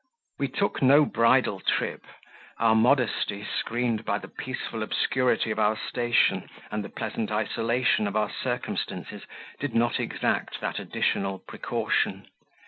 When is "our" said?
2.57-2.73, 5.59-5.77, 8.15-8.31